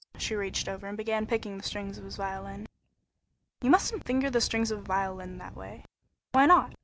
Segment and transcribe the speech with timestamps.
[0.17, 2.65] She reached over and began picking the strings of his violin.
[3.61, 5.85] "You musn't finger the strings of a violin that way."
[6.31, 6.73] "Why not?